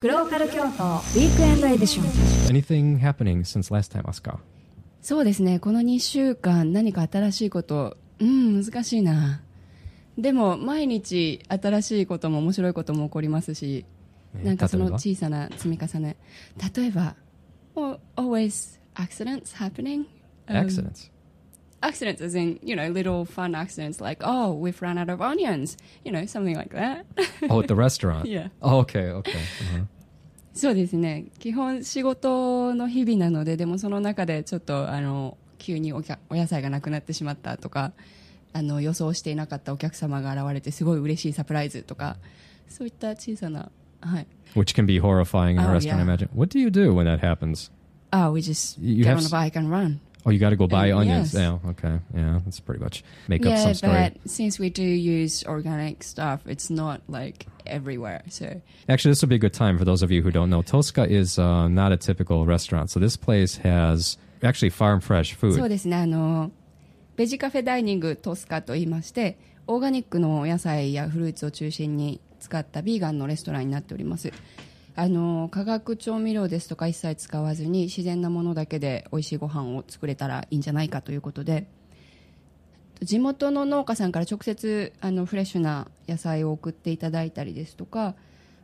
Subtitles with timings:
[0.00, 2.56] グローカル京都ウィークエンドエディション。
[2.56, 4.38] Anything happening since last time, Asuka?
[5.02, 5.58] そうですね。
[5.58, 9.42] この2週間何か新しいことうん難しいな。
[10.16, 13.84] でも毎日新しいことも面白いことも起こりますし
[14.36, 16.16] えーなんかその小さな積み重ね。
[16.76, 17.16] 例えば
[18.16, 20.04] always accidents happening
[20.46, 21.10] Um, Accidents.
[21.80, 25.76] Accidents as in you know little fun accidents like oh we've run out of onions
[26.04, 27.04] you know something like that
[27.48, 28.26] Oh, at the restaurant.
[28.26, 28.48] Yeah.
[28.60, 29.32] Oh, okay, okay.
[29.38, 29.86] Uh-huh.
[30.54, 37.92] そうですね基本仕事の日々なのででもその中でちょっとあの急にお客お野菜がなくなってしまったとか
[38.52, 42.16] あの予想していなかったお客様が現れてすごい嬉しいサプライズとか
[42.68, 44.26] そういった小さなはい
[44.56, 46.02] Which can be horrifying in a Oh, restaurant, I yeah.
[46.02, 46.28] imagine.
[46.34, 47.70] What do you do when that happens?
[48.12, 50.00] Oh, we just You get on a bike and run.
[50.25, 51.33] Oh, you got to go buy Uh, onions.
[51.33, 51.41] yes.
[51.41, 51.99] Yeah, okay.
[52.15, 53.91] Yeah, that's pretty much make up yeah, some story.
[53.93, 58.21] but since we do use organic stuff, it's not like everywhere.
[58.29, 60.61] So Actually, this would be a good time for those of you who don't know.
[60.61, 62.89] Tosca is uh, not a typical restaurant.
[62.89, 65.67] So this place has actually farm fresh そう food.
[65.69, 66.51] ですねあの
[67.17, 74.31] ベジカフェダイニングトスカと言いましてオーガニックのお野菜やフルーツを中心に使ったビーガンのレストランになっております
[75.00, 81.68] あの化学調味料ですとか一切使わずに自然なものだけで美味しいご飯を作れたらいいんじゃないかということで。
[83.00, 88.16] 地元の農家さんから直接あのフレッシュな野菜を送っていただいたりですとか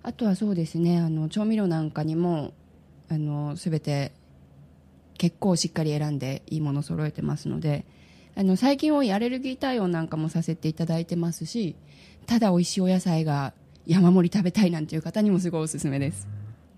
[0.02, 2.52] あとはそうですねあの調味料なんかにも
[3.08, 4.10] あの全て
[5.18, 7.86] 結構しっかり選んでいいもの揃えてますので
[8.34, 11.76] あの最近多いアレルギー対応なんかもさせていただいてますし
[12.26, 13.54] ただ美味しいお野菜が
[13.86, 16.26] 山盛り食べたいなんていう方にもすごいおすすめです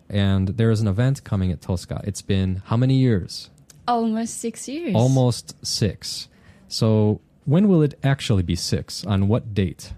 [0.08, 2.00] And there is an event coming at Tosca.
[2.04, 3.50] It's been how many years?
[3.86, 6.28] Almost six years Almost six.
[6.68, 9.04] So when will it actually be six?
[9.06, 9.94] On what date?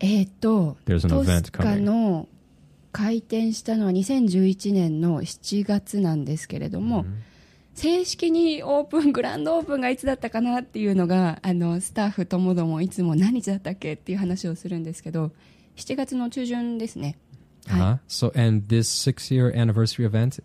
[0.00, 2.28] えーっと There's an ト event スカの
[2.92, 7.06] 開店したのは2011年の7月なんですけれども、
[7.74, 15.32] 正式にオープングランドオープンがいつだったかなっていうのがあのスタッフともどもいつも何日だったっけっていう話をするんですけど
[15.76, 17.18] 7月の中旬ですね
[17.68, 17.98] Uh-huh.
[18.08, 20.42] So, and this six-year anniversary event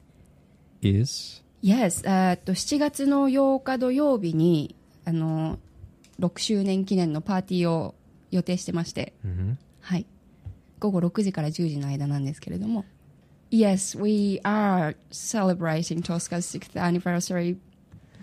[0.84, 5.58] is はい Yes えーっと7月の8日土曜日にあの
[6.20, 7.96] 6周年記念のパーティーを
[8.30, 9.14] 予定してまして、
[9.82, 10.06] はい
[10.80, 12.86] 午後6時から10時の間なんですけれども
[13.50, 17.58] Yes, we are celebrating Tosca's sixth anniversary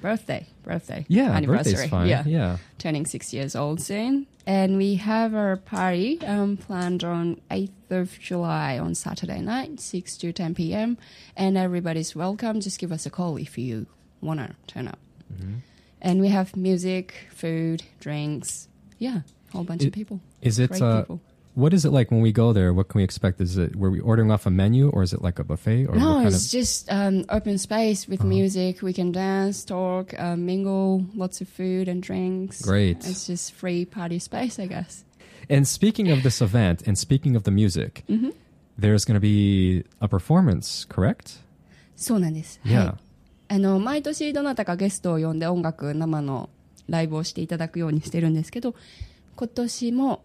[0.02, 0.46] birthday.
[0.62, 1.04] Birthday.
[1.08, 1.72] yeah, anniversary.
[1.72, 2.06] birthday's fine.
[2.08, 2.22] Yeah.
[2.26, 2.58] yeah.
[2.78, 4.26] Turning six years old soon.
[4.46, 10.16] And we have our party um, planned on 8th of July on Saturday night, 6
[10.18, 10.98] to 10 p.m.
[11.36, 12.60] And everybody's welcome.
[12.60, 13.86] Just give us a call if you
[14.20, 14.98] want to turn up.
[15.32, 15.54] Mm-hmm.
[16.02, 18.68] And we have music, food, drinks.
[18.98, 20.20] Yeah, a whole bunch It- of people.
[20.42, 21.20] Is it uh, people
[21.55, 22.73] what is it like when we go there?
[22.73, 23.41] What can we expect?
[23.41, 25.95] Is it were we ordering off a menu or is it like a buffet or
[25.95, 28.81] No, what kind it's just um, open space with music.
[28.81, 32.61] We can dance, talk, uh, mingle, lots of food and drinks.
[32.61, 33.05] Great.
[33.05, 35.03] It's just free party space, I guess.
[35.49, 38.29] And speaking of this event and speaking of the music, Mm-hmm.
[38.77, 41.39] there's going to be a performance, correct?
[41.97, 42.61] そうなんです。
[42.63, 42.85] Yeah.
[42.85, 42.95] はい。
[43.55, 46.49] あの、毎年どなたかゲストを呼んで音楽、生の
[46.87, 48.75] ライブをしていただくようにしてるんですけど、
[49.35, 50.21] 今年も、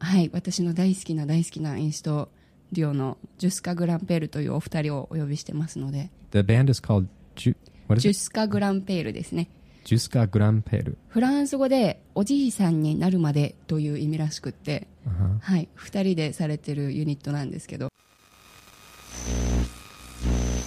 [0.00, 2.28] はい、私の大好きな大好きなインスト
[2.72, 7.06] デュオのジュスカ・グランペールというお二人をお呼びしてますので、The band is called
[7.36, 7.56] Ju-
[7.86, 9.42] what ジ is ュスカ・グランペールですね。
[9.42, 9.60] it?
[9.84, 10.96] Juska Gramperu.
[11.08, 14.86] フランス語でおじいさんになるまでという意味らしくって、
[15.40, 17.88] はい、二人でされてるユニットなんですけど、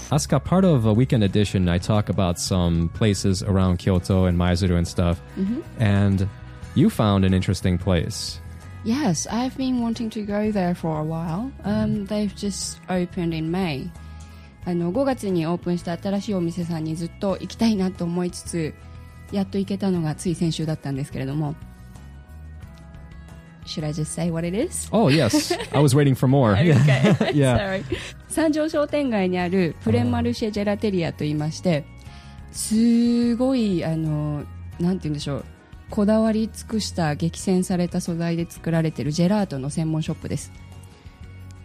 [0.09, 4.77] Asuka, part of a weekend edition, I talk about some places around Kyoto and Maizuru
[4.77, 5.19] and stuff.
[5.79, 6.27] And
[6.75, 8.42] you found an interesting place.
[8.83, 11.51] Yes, I've been wanting to go there for a while.
[11.63, 13.89] Um, they've just opened in May.
[14.65, 18.73] あの5月にオープンした新しいお店さんにずっと行きたいなと思いつつ
[19.31, 21.55] やっと行けたのがつい先週だったんですけれども
[23.65, 24.89] Should I just say what it is?
[24.91, 25.57] Oh, yes.
[25.73, 26.51] I was waiting for more.
[26.53, 26.73] Okay.
[27.33, 27.57] Yeah.
[27.57, 27.83] Sorry.
[28.27, 31.85] 三条商店街にあるプレンマルシェジェラテリアと言いまして
[32.51, 34.43] すごいあの
[34.79, 35.45] なんて言うんでしょう
[35.92, 40.52] こだわり尽くした激戦された素材で作られているジェラートの専門ショップです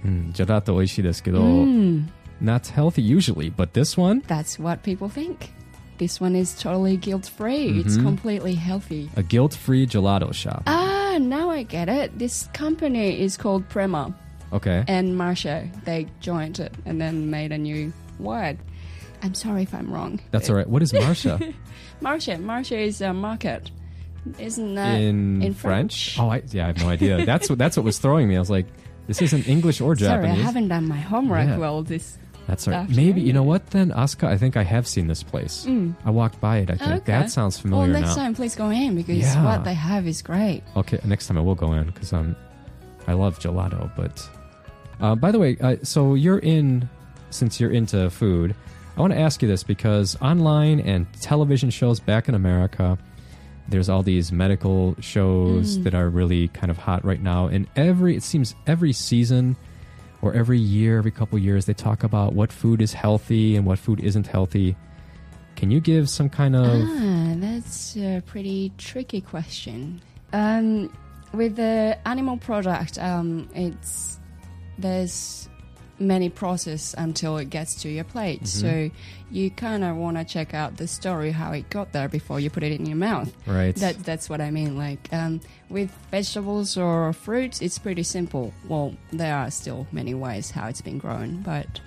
[0.05, 2.09] Mm, gelato oishi desu kedo, うん
[2.41, 5.51] not healthy usually, but this one, That's what people think
[5.97, 10.63] This one is totally guilt free It's completely healthy a guilt-free gelato shop.
[10.65, 14.13] Ah, now I get it This company is called Prema
[14.51, 14.83] Okay.
[14.87, 18.57] and Marcia They joined it and then made a new word
[19.21, 20.67] I'm sorry if I'm wrong That's all right.
[20.67, 21.39] What is Marcia?
[22.01, 22.37] Marcia.
[22.39, 23.71] Marcia is a market.
[24.38, 26.14] Isn't that in, in French?
[26.14, 26.18] French?
[26.20, 27.24] Oh, I, yeah, I have no idea.
[27.24, 28.36] That's what that's what was throwing me.
[28.36, 28.66] I was like,
[29.06, 30.30] This isn't English or Japanese.
[30.32, 31.58] Sorry, I haven't done my homework Yeah.
[31.58, 32.18] well this.
[32.46, 32.88] That's all right.
[32.88, 34.26] Maybe you know what then, Asuka.
[34.26, 35.66] I think I have seen this place.
[36.04, 36.70] I walked by it.
[36.70, 36.96] I think Mm.
[37.02, 37.12] Okay.
[37.12, 37.92] that sounds familiar.
[37.92, 38.22] Well, next now.
[38.24, 39.44] time, please go in because Yeah.
[39.44, 40.62] what they have is great.
[40.74, 42.34] Okay, next time I will go in because um,
[43.06, 43.90] I love gelato.
[43.96, 44.28] But
[45.00, 46.88] uh, by the way, uh, so you're in
[47.30, 48.54] since you're into food.
[48.96, 52.96] I want to ask you this because online and television shows back in America,
[53.68, 55.84] there's all these medical shows Mm.
[55.84, 57.46] that are really kind of hot right now.
[57.48, 59.56] And every it seems every season
[60.22, 63.78] or every year, every couple years, they talk about what food is healthy and what
[63.78, 64.74] food isn't healthy.
[65.56, 70.00] Can you give some kind of Ah, that's a pretty tricky question.
[70.32, 70.90] Um,
[71.32, 74.18] with the animal product, um, it's
[74.78, 75.48] there's
[76.00, 78.46] many process until it gets to your plate.
[78.46, 78.90] So
[79.30, 82.50] you kind of want to check out the story how it got there before you
[82.50, 83.32] put it in your mouth.
[83.46, 83.74] right?
[83.76, 84.76] That that's what I mean.
[84.76, 88.52] Like um, with vegetables or fruits, it's pretty simple.
[88.68, 91.80] Well, there are still many ways how it's been grown, but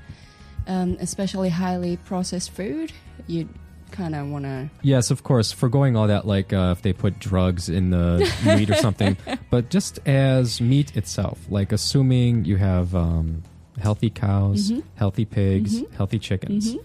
[0.67, 2.91] um, especially highly processed food,
[3.27, 3.49] you
[3.91, 4.69] kind of want to.
[4.81, 5.51] Yes, of course.
[5.51, 9.17] Foregoing all that, like uh, if they put drugs in the meat or something,
[9.49, 13.43] but just as meat itself, like assuming you have um,
[13.79, 14.83] healthy cows, Mhm.
[14.95, 15.91] healthy pigs, Mhm.
[15.93, 16.79] healthy chickens, Mhm.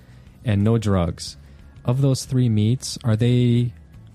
[0.44, 1.36] and no drugs.
[1.84, 3.72] Of those three meats, are they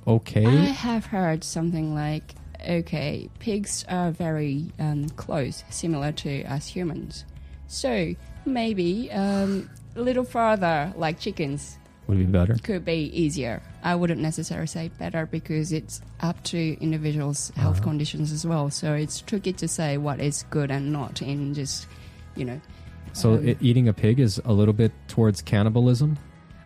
[0.07, 0.45] okay?
[0.45, 2.35] I have heard something like,
[2.67, 7.25] okay, pigs are very um, close, similar to us humans.
[7.67, 8.13] So
[8.45, 11.77] maybe um, a little further, like chickens,
[12.07, 12.55] Would be better.
[12.63, 13.61] could be easier.
[13.83, 17.83] I wouldn't necessarily say better because it's up to individuals' health Uh-huh.
[17.83, 18.69] conditions as well.
[18.69, 21.87] So it's tricky to say what is good and not in just,
[22.35, 22.59] you know.
[23.13, 26.17] So Um, it, eating a pig is a little bit towards cannibalism.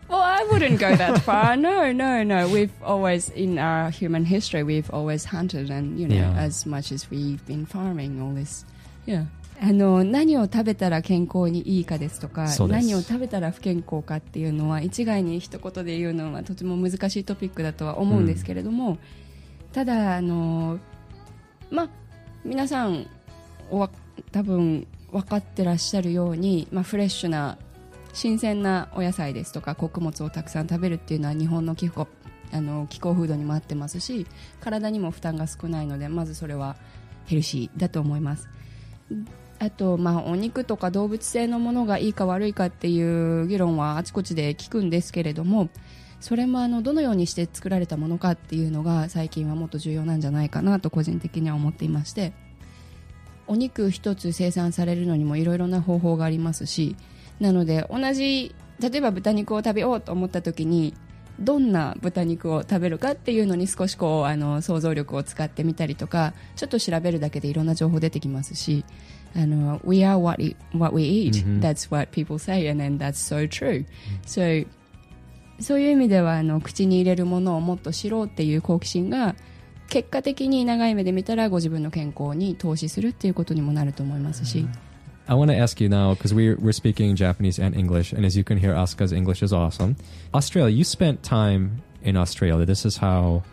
[0.08, 1.56] Well, I wouldn't go that far.
[1.56, 2.46] No, no, no.
[2.48, 6.38] We've always, in our human history, we've always hunted and, you know, Yeah.
[6.46, 8.64] as much as we've been farming, all this.
[9.06, 9.26] Yeah.
[9.60, 18.98] あの何を食べたら健康にいいかですとか何を食べたら不健康かっていうのは一概に一言で言うのはとても難しいトピックだとは思うんですけれども、
[19.72, 20.78] ただあの
[21.70, 21.88] まあ
[22.44, 23.06] 皆さん
[23.70, 23.90] おわ
[24.30, 24.86] 多分
[25.16, 27.56] 分かってらっしゃるように、まあ、フレッシュな
[28.12, 32.06] 新鮮なお野菜ですとか穀物をたくさん食べるっていうのは日本の気候
[32.52, 34.26] あの気候風土にも合ってますし
[34.60, 36.76] 体にも負担が少ないのでまずそれは
[37.26, 38.48] ヘルシーだと思います。
[39.58, 45.70] あと、まあ、お肉とか動物性のものがいいか悪いかっていう議論はあちこちで聞くんですけれども
[46.20, 52.34] それもあのどのようにして作られたものかっていうのが最近はもっと重要なんじゃないかなと個人的には思っていまして
[53.48, 56.96] お肉一つ生産されるのにもいろいろな方法がありますし
[57.40, 60.94] なので同じ例えば豚肉を食べようと思った時に
[61.38, 68.84] どんな豚肉を食べるかっていうのに少しこうあの想像力を使ってみたりとかちょっと調べるだけでいろんな情報出てきますし
[69.34, 71.60] あの We are what, e- what we eat、Mhm.
[71.60, 73.84] That's what people say and then that's so true、
[74.26, 74.66] so
[75.60, 79.34] そういう意味ではあの口に入れるものをもっと知ろうっていう好奇心が
[79.95, 84.65] 結果的に長い目で見たらご自分の健康に投資するっていうことにもなると思いますし、
[85.27, 88.37] I want to ask you now because we're we're speaking Japanese and English, and as
[88.37, 89.95] you can hear, Asuka's English is awesome.
[90.33, 92.65] Australia, you spent time in Australia.
[92.65, 93.43] This is how.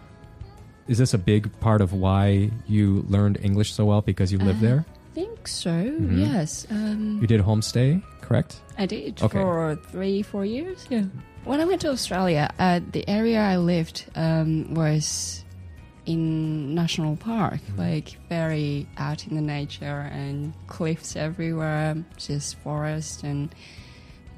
[0.88, 4.62] Is this a big part of why you learned English so well because you lived
[4.64, 4.84] Uh, there?
[5.12, 6.18] I think so Mhm.
[6.18, 8.62] yes um, You did homestay, correct?
[8.78, 9.38] I did Okay.
[9.38, 10.86] for three, four years.
[10.88, 11.04] Yeah.
[11.44, 15.44] When I went to Australia, uh, the area I lived um, was
[16.05, 23.53] in national park, like very out in the nature and cliffs everywhere, just forest and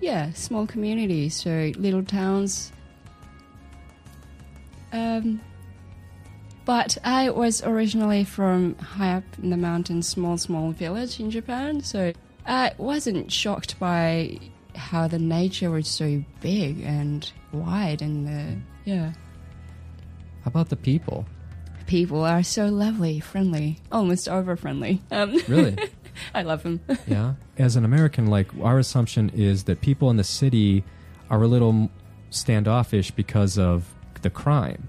[0.02, 1.36] yeah, small communities.
[1.36, 2.72] So little towns.
[4.92, 5.42] Um,
[6.66, 11.82] but I was originally from high up in the mountains, small, small village in Japan.
[11.82, 12.14] So
[12.46, 14.40] I wasn't shocked by
[14.76, 19.14] how the nature was so big and wide, and the yeah,
[20.44, 21.26] How about the people?
[21.88, 25.02] People are so lovely, friendly, almost over friendly.
[25.12, 25.78] Um, Really?
[26.34, 26.80] I love them.
[27.08, 27.34] yeah.
[27.58, 30.84] As an American, like our assumption is that people in the city
[31.30, 31.90] are a little
[32.30, 34.88] standoffish because of the crime.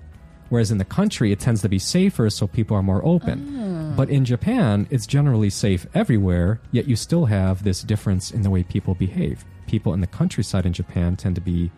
[0.48, 3.94] Whereas in the country, it tends to be safer, so people are more open.
[3.96, 8.50] But in Japan, it's generally safe everywhere, yet you still have this difference in the
[8.50, 9.44] way people behave.
[9.66, 11.72] People in the countryside in Japan tend to be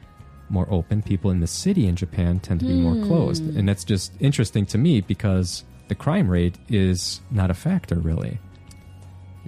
[0.51, 1.03] more open.
[1.03, 3.07] People in the city in Japan tend to be more hmm.
[3.07, 3.43] closed.
[3.57, 8.39] And that's just interesting to me because the crime rate is not a factor, really.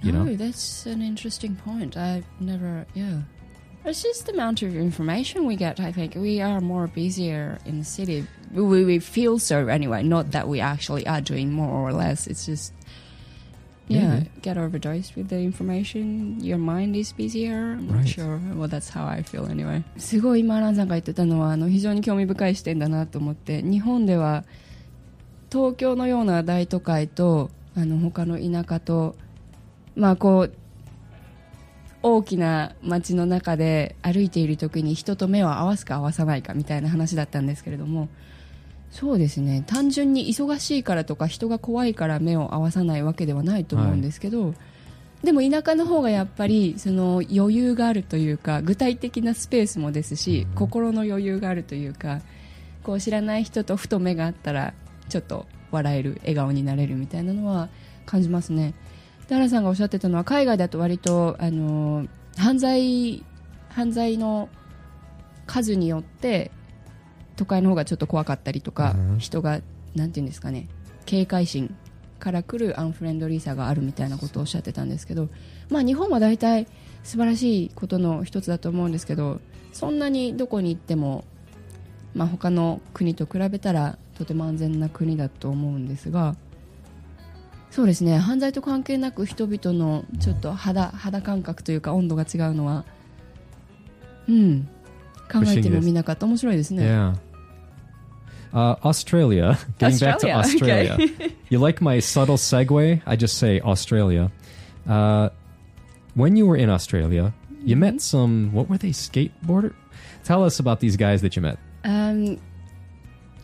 [0.01, 0.35] You oh, know?
[0.35, 1.95] that's an interesting point.
[1.95, 3.21] I've never, yeah.
[3.83, 5.79] It's just the amount of information we get.
[5.79, 8.27] I think we are more busier in the city.
[8.51, 10.03] We, we feel so anyway.
[10.03, 12.27] Not that we actually are doing more or less.
[12.27, 12.73] It's just,
[13.91, 14.29] Yeah, Maybe.
[14.41, 16.37] get overdosed with the information.
[16.39, 17.77] Your mind is busier.
[17.77, 18.39] I'm not sure.
[18.55, 19.83] Well, that's how I feel anyway.
[19.97, 24.43] すごい今、アランさんが言ってたのは、あの、非常に興味深い視点だなと思って、日本では、
[25.51, 29.15] 東京のような大都会と、あの、他の田舎と、
[29.95, 30.53] まあ、こう、
[32.03, 38.09] 大きな街の中で歩いている時に人と目を合わすか合わさないかみたいな話だったんですけれども
[38.91, 39.63] そうですね。
[39.65, 44.53] 単純に忙しいからとか人が怖いから目を合わさないわけではないと思うんですけど、
[45.23, 52.21] でも田舎の方がやっぱりその余裕があるというか具体的なスペースもですし、心の余裕があるというか
[52.83, 54.73] こう知らない人とふと目があったら
[55.09, 57.69] ちょっと笑える笑顔になれるみたいなのは
[58.05, 58.73] 感じますね。
[59.29, 63.23] で原さんがおっしゃってたのは海外だと割とあの犯罪
[63.69, 64.49] 犯罪の
[65.45, 66.51] 数によって
[67.35, 69.19] 都会の方がちょっと怖かったりとか、うん。
[69.19, 69.61] 人が
[69.95, 70.67] なんていうんですかね
[71.05, 71.75] 警戒心
[72.19, 75.29] から来るアンフレンドリーさがあるみたいなことをおっしゃってたんですけど、
[75.69, 76.67] まあ、日本は大体
[77.03, 79.41] 素晴らしいことの一つだと思うんですけど
[79.73, 81.25] そんなにどこに行っても、
[82.13, 86.35] まあ、他の国と比べたらとても安全な国だと思うんですが
[87.71, 92.85] そうですね犯罪と関係なく人々のちょっと肌肌感覚というか温度が違うのは
[94.29, 94.69] うん
[95.30, 97.14] 考えてもみなかった面白いですね Yeah.
[98.52, 99.58] Uh, Australia.
[99.78, 101.30] Getting back to Australia, Australia.
[101.50, 103.02] you like my subtle segue?
[103.04, 104.30] I just say Australia.
[104.88, 105.28] Uh,
[106.14, 108.52] when you were in Australia, you met some.
[108.54, 108.90] What were they?
[108.92, 109.74] Skateboarder.
[110.24, 111.58] Tell us about these guys that you met.
[111.82, 112.38] あん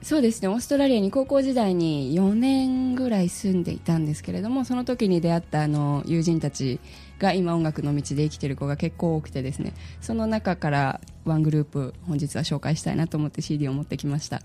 [0.07, 0.47] そうですね。
[0.47, 6.79] オーストラリアに高校時代に4年ぐらい住んでいたんですけれどもその時に出会ったあの友人たち
[7.19, 14.41] が今音楽の道で生きてる子が結構多くてですねその中からワングループ本日は紹介したいなと思って CD を持ってきました。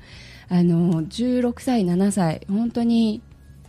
[0.49, 3.23] あの16歳7歳本当に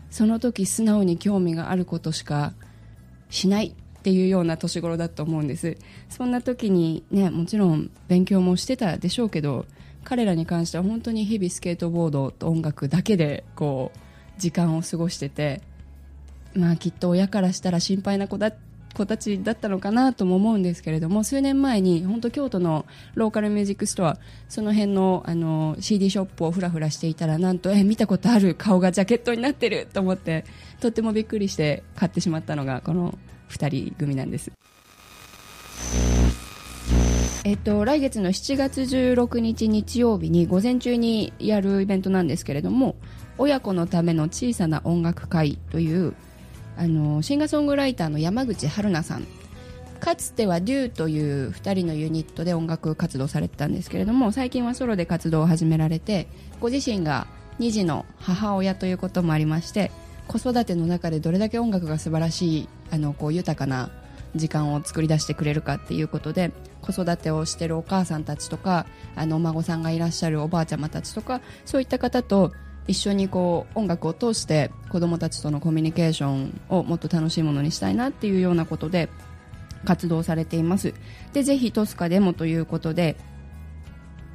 [0.09, 2.55] その時素直に興味があることしか
[3.29, 5.77] しないっていうような年頃だと思うんです。
[6.09, 9.67] そんな時にねもちろん勉強もしてたでしょうけど
[10.03, 13.99] 彼らに関しては本当に日々スケートボードと音楽だけでこう
[14.39, 15.61] 時間を過ごしてて
[16.55, 18.51] まあきっと親からしたら心配な子だ
[18.93, 30.45] 子たちだったのかなとも思うんですけれども数年前に本当京都のローカルミュージックストアその辺のあの CD ショップをふらふらしていたらなんとえ見たことある顔がジャケットになってると思って
[30.79, 33.17] とってもびっくりして買ってしまったのがこの
[33.49, 34.51] 2人組なんです。
[37.45, 42.95] えっと、来月の7月16日日曜日に午前中にやるイベントなんですけれども
[43.37, 46.15] 親子のための小さな音楽会という
[46.77, 49.27] あのシンガーソングライターの山口春菜さん。
[49.99, 56.27] かつては DUE という2人のユニットで音楽活動されてたんですけれども最近はソロで活動を始められて
[56.59, 57.25] ご自身が
[57.59, 59.91] 2児の母親ということもありまして
[60.27, 63.91] 子育ての中でどれだけ音楽が素晴らしいあのこう豊かな
[64.35, 66.51] 時間を作り出してくれるかっていうことで
[66.83, 68.85] 子育てをしてるお母さんたちとか
[69.15, 72.51] あのお孫さんがいらっしゃるおばあちゃまたちとかそういった方と
[72.87, 79.09] 一緒にこう音楽を通して子供たちとのコミュニケーションをもっと楽しいものにしたいなっていうようなことで
[79.85, 80.93] 活動されています。
[81.33, 83.15] でぜひトスカでもということで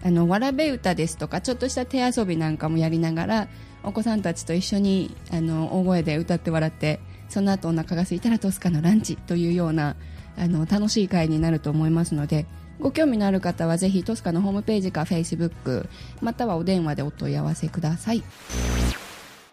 [0.02, 3.48] あのわらべ歌ですとかちょっとした手遊びなんかもやりながら
[3.82, 9.96] お子さんたちと一緒にあの大声で歌って笑ってその後お腹が空いたらトスカのランチというような
[10.38, 12.46] あの楽しい会になると思いますので
[12.80, 15.88] ご興味のある方はぜひトスカのホームページか Facebook
[16.20, 18.22] またはお電話でお問い合わせください。